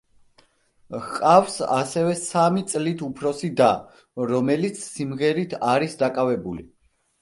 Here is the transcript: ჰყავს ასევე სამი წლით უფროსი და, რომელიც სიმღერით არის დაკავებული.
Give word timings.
ჰყავს 1.03 1.57
ასევე 1.75 2.15
სამი 2.23 2.65
წლით 2.73 3.05
უფროსი 3.11 3.53
და, 3.63 3.71
რომელიც 4.35 4.85
სიმღერით 4.91 5.59
არის 5.75 5.99
დაკავებული. 6.07 6.73